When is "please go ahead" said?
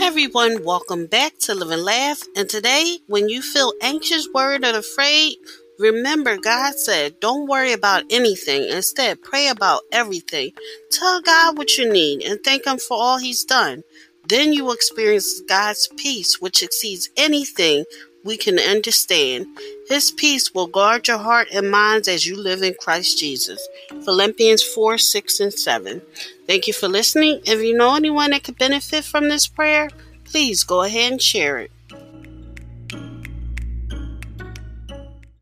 30.24-31.12